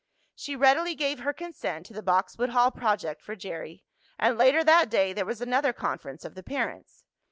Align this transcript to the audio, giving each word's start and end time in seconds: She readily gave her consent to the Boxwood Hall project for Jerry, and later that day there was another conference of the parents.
She 0.33 0.55
readily 0.55 0.95
gave 0.95 1.19
her 1.19 1.31
consent 1.31 1.85
to 1.85 1.93
the 1.93 2.01
Boxwood 2.01 2.49
Hall 2.49 2.71
project 2.71 3.21
for 3.21 3.35
Jerry, 3.35 3.85
and 4.17 4.35
later 4.35 4.63
that 4.63 4.89
day 4.89 5.13
there 5.13 5.25
was 5.27 5.41
another 5.41 5.73
conference 5.73 6.25
of 6.25 6.33
the 6.33 6.41
parents. 6.41 7.03